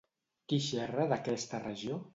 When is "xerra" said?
0.69-1.07